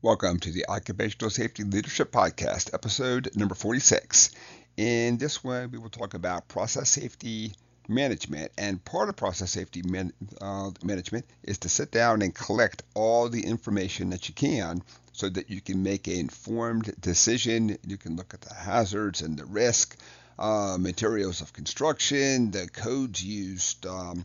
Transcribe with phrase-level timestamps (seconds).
[0.00, 4.30] Welcome to the Occupational Safety Leadership Podcast, episode number 46.
[4.76, 7.52] In this one, we will talk about process safety
[7.88, 8.52] management.
[8.56, 13.28] And part of process safety man, uh, management is to sit down and collect all
[13.28, 17.76] the information that you can so that you can make an informed decision.
[17.84, 19.96] You can look at the hazards and the risk,
[20.38, 24.24] uh, materials of construction, the codes used, um,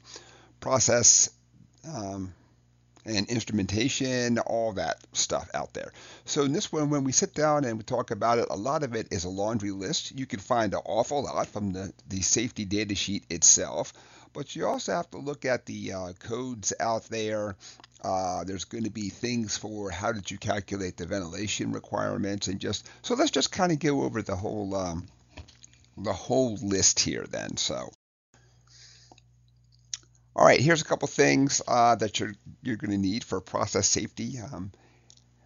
[0.60, 1.32] process.
[1.92, 2.32] Um,
[3.06, 5.92] and instrumentation, all that stuff out there.
[6.26, 8.84] So in this one, when we sit down and we talk about it, a lot
[8.84, 10.18] of it is a laundry list.
[10.18, 13.94] You can find an awful lot from the, the safety data sheet itself,
[14.34, 17.55] but you also have to look at the uh, codes out there.
[18.04, 22.60] Uh, there's going to be things for how did you calculate the ventilation requirements and
[22.60, 25.08] just so let's just kind of go over the whole um,
[25.98, 27.55] the whole list here then.
[27.55, 27.90] So
[30.36, 32.34] all right, here's a couple things uh, that you're
[32.64, 34.72] you're going to need for process safety um,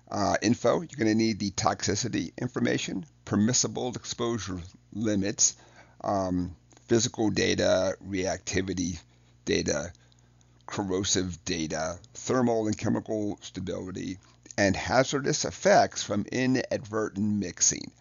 [0.09, 0.81] uh, info.
[0.81, 4.59] You're going to need the toxicity information, permissible exposure
[4.93, 5.57] limits,
[6.03, 6.55] um,
[6.87, 8.99] physical data, reactivity
[9.43, 9.91] data,
[10.65, 14.19] corrosive data, thermal and chemical stability,
[14.57, 17.91] and hazardous effects from inadvertent mixing.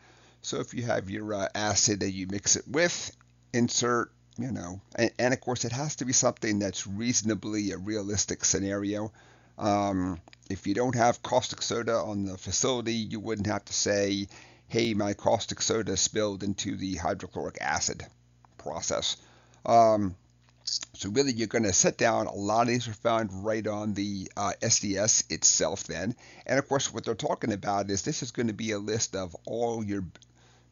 [0.42, 3.10] So if you have your uh, acid that you mix it with,
[3.52, 7.78] insert you know, and, and, of course, it has to be something that's reasonably a
[7.78, 9.12] realistic scenario.
[9.58, 10.20] Um,
[10.50, 14.28] if you don't have caustic soda on the facility, you wouldn't have to say,
[14.68, 18.04] hey, my caustic soda spilled into the hydrochloric acid
[18.58, 19.16] process.
[19.64, 20.14] Um,
[20.94, 22.26] so really, you're going to set down.
[22.26, 26.14] A lot of these are found right on the uh, SDS itself then.
[26.44, 29.14] And of course, what they're talking about is this is going to be a list
[29.14, 30.04] of all your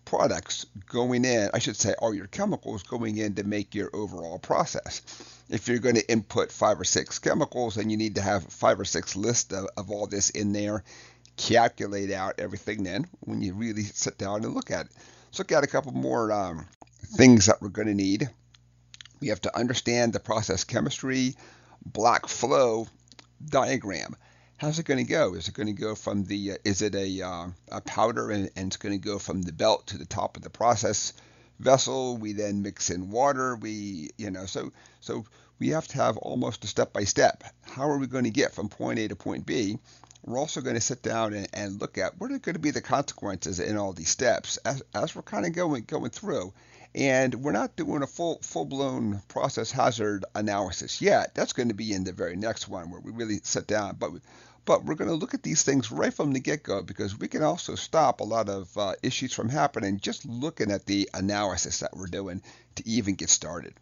[0.05, 4.39] products going in, I should say, all your chemicals going in to make your overall
[4.39, 5.03] process.
[5.49, 8.81] If you're going to input five or six chemicals, then you need to have five
[8.81, 10.85] or six lists of, of all this in there.
[11.37, 14.93] Calculate out everything then when you really sit down and look at it.
[15.39, 16.69] Look at a couple more um,
[17.17, 18.31] things that we're going to need.
[19.21, 21.35] We have to understand the process chemistry,
[21.85, 22.87] block flow
[23.45, 24.17] diagram
[24.65, 25.35] how's it going to go?
[25.35, 28.51] Is it going to go from the, uh, is it a, uh, a powder and,
[28.57, 31.13] and it's going to go from the belt to the top of the process
[31.59, 32.17] vessel?
[32.17, 33.57] We then mix in water.
[33.57, 35.27] We, you know, so, so
[35.59, 37.45] we have to have almost a step by step.
[37.63, 39.79] How are we going to get from point A to point B?
[40.25, 42.71] We're also going to sit down and, and look at what are going to be
[42.71, 46.55] the consequences in all these steps as, as we're kind of going going through.
[46.95, 51.35] And we're not doing a full full blown process hazard analysis yet.
[51.35, 53.97] That's going to be in the very next one where we really sit down.
[53.99, 54.13] But
[54.65, 57.29] but we're going to look at these things right from the get go because we
[57.29, 61.81] can also stop a lot of uh, issues from happening just looking at the analysis
[61.81, 62.43] that we're doing
[62.77, 63.75] to even get started.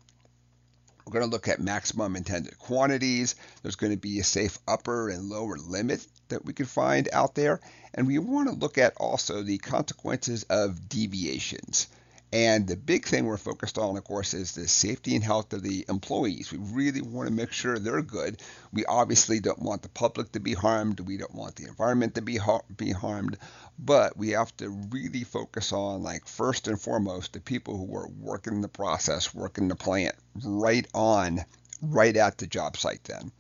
[1.04, 3.34] We're going to look at maximum intended quantities.
[3.62, 7.34] There's going to be a safe upper and lower limit that we can find out
[7.34, 7.60] there.
[7.94, 11.88] And we want to look at also the consequences of deviations.
[12.32, 15.62] And the big thing we're focused on, of course, is the safety and health of
[15.62, 16.50] the employees.
[16.50, 18.40] We really want to make sure they're good.
[18.72, 21.00] We obviously don't want the public to be harmed.
[21.00, 23.36] We don't want the environment to be ha- be harmed.
[23.78, 28.08] But we have to really focus on, like, first and foremost, the people who are
[28.08, 31.40] working the process, working the plant, right on,
[31.82, 33.04] right at the job site.
[33.04, 33.30] Then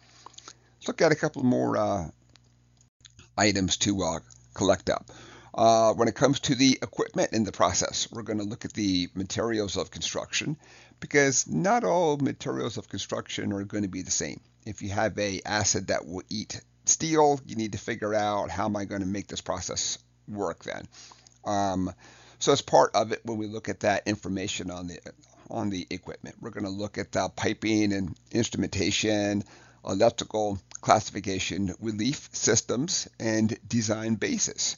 [0.76, 2.10] let's look at a couple more uh,
[3.38, 4.18] items to uh,
[4.52, 5.10] collect up.
[5.54, 8.72] Uh, when it comes to the equipment in the process, we're going to look at
[8.72, 10.56] the materials of construction
[10.98, 14.40] because not all materials of construction are going to be the same.
[14.64, 18.64] If you have a acid that will eat steel, you need to figure out how
[18.64, 19.98] am I going to make this process
[20.28, 20.86] work then.
[21.44, 21.92] Um,
[22.38, 24.98] so as part of it, when we look at that information on the
[25.50, 29.44] on the equipment, we're going to look at the piping and instrumentation,
[29.86, 34.76] electrical classification, relief systems, and design basis.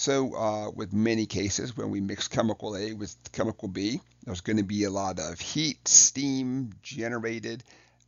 [0.00, 4.56] So, uh, with many cases, when we mix chemical A with chemical B, there's going
[4.56, 7.62] to be a lot of heat, steam generated.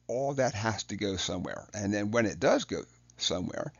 [0.07, 1.69] All that has to go somewhere.
[1.75, 2.85] And then when it does go
[3.19, 3.75] somewhere,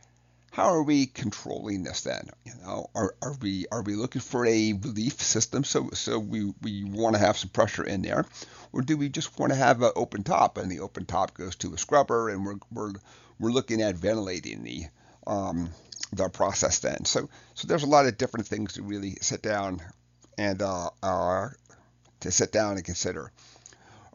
[0.51, 2.29] how are we controlling this then?
[2.45, 6.53] You know, are, are we are we looking for a relief system so so we,
[6.61, 8.27] we want to have some pressure in there,
[8.73, 11.55] or do we just want to have an open top and the open top goes
[11.55, 12.93] to a scrubber and we're we're
[13.39, 14.85] we're looking at ventilating the
[15.25, 15.71] um,
[16.13, 17.05] the process then.
[17.05, 19.81] So so there's a lot of different things to really sit down
[20.37, 21.49] and uh, uh,
[22.21, 23.31] to sit down and consider.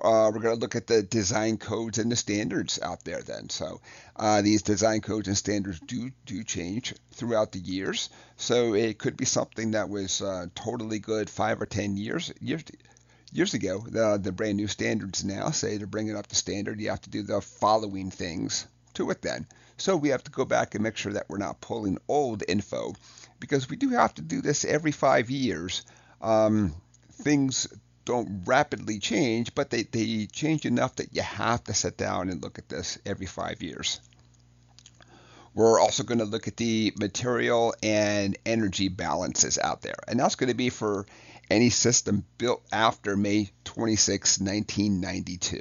[0.00, 3.49] Uh, we're going to look at the design codes and the standards out there then.
[3.50, 3.81] So
[4.15, 8.11] uh, these design codes and standards do do change throughout the years.
[8.37, 12.62] So it could be something that was uh, totally good five or ten years years
[13.33, 13.85] years ago.
[13.89, 17.03] The, the brand new standards now say to bring it up to standard, you have
[17.03, 18.67] to do the following things
[18.99, 19.47] to it then.
[19.79, 22.95] So we have to go back and make sure that we're not pulling old info
[23.41, 25.83] because we do have to do this every five years.
[26.21, 26.75] Um,
[27.12, 27.69] things
[28.05, 32.43] don't rapidly change, but they, they change enough that you have to sit down and
[32.43, 34.00] look at this every five years.
[35.55, 40.37] We're also going to look at the material and energy balances out there, and that's
[40.37, 41.06] going to be for
[41.50, 45.61] any system built after May 26, 1992.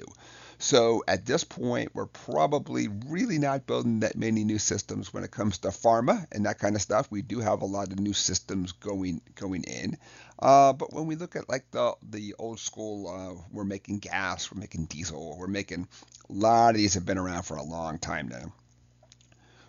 [0.59, 5.29] So at this point, we're probably really not building that many new systems when it
[5.29, 7.11] comes to pharma and that kind of stuff.
[7.11, 9.97] We do have a lot of new systems going going in,
[10.39, 14.51] uh, but when we look at like the the old school, uh, we're making gas,
[14.51, 15.87] we're making diesel, we're making
[16.29, 18.51] a lot of these have been around for a long time now.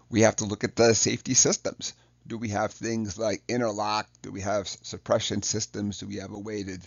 [0.08, 1.93] We have to look at the safety systems.
[2.26, 4.08] Do we have things like interlock?
[4.23, 5.99] Do we have suppression systems?
[5.99, 6.79] Do we have a way to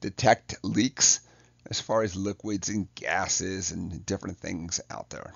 [0.00, 1.20] detect leaks?
[1.66, 5.34] As far as liquids and gases and different things out there.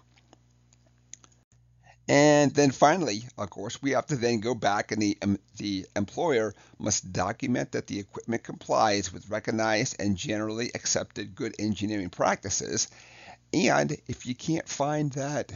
[2.06, 5.86] And then finally, of course, we have to then go back and the, um, the
[5.96, 12.88] employer must document that the equipment complies with recognized and generally accepted good engineering practices.
[13.54, 15.50] And if you can't find that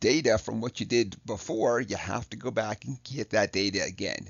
[0.00, 3.84] data from what you did before, you have to go back and get that data
[3.84, 4.28] again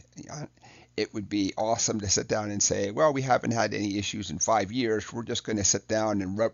[0.96, 4.30] it would be awesome to sit down and say, well, we haven't had any issues
[4.30, 5.10] in five years.
[5.10, 6.52] We're just going to sit down and rub,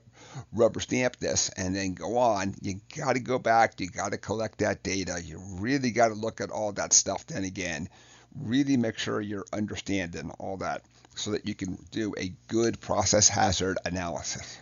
[0.52, 2.54] rubber stamp this and then go on.
[2.60, 3.80] You got to go back.
[3.80, 5.20] You got to collect that data.
[5.22, 7.88] You really got to look at all that stuff then again.
[8.36, 10.82] Really make sure you're understanding all that
[11.16, 14.60] so that you can do a good process hazard analysis.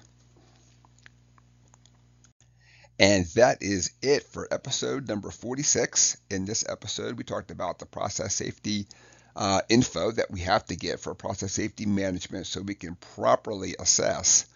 [2.99, 6.17] And that is it for episode number 46.
[6.31, 8.87] In this episode, we talked about the process safety
[9.37, 13.77] uh, info that we have to get for process safety management so we can properly
[13.79, 14.47] assess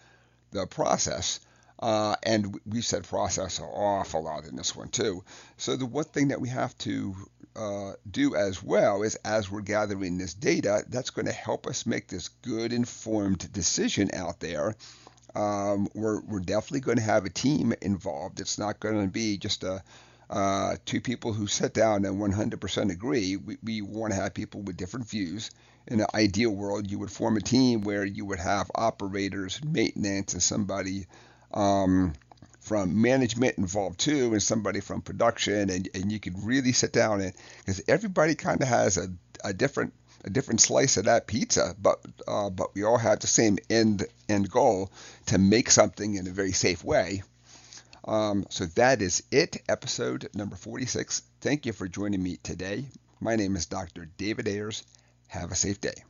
[0.52, 1.40] the process.
[1.78, 5.22] Uh, and we said process an awful lot in this one too.
[5.56, 7.14] So the one thing that we have to
[7.56, 11.86] uh, do as well is as we're gathering this data, that's going to help us
[11.86, 14.76] make this good informed decision out there.
[15.34, 18.40] Um, we're, we're definitely going to have a team involved.
[18.40, 19.82] It's not going to be just a
[20.30, 23.36] uh, two people who sit down and 100% agree.
[23.36, 25.50] We, we want to have people with different views.
[25.88, 30.34] In an ideal world, you would form a team where you would have operators, maintenance,
[30.34, 31.06] and somebody
[31.52, 32.12] um,
[32.60, 37.20] from management involved too, and somebody from production, and, and you could really sit down
[37.20, 39.08] and because everybody kind of has a,
[39.42, 39.92] a different
[40.24, 44.06] a different slice of that pizza, but uh, but we all have the same end
[44.28, 44.92] end goal
[45.26, 47.22] to make something in a very safe way.
[48.04, 51.22] Um, so that is it, episode number 46.
[51.40, 52.86] Thank you for joining me today.
[53.20, 54.06] My name is Dr.
[54.16, 54.82] David Ayers.
[55.28, 56.04] Have a safe day.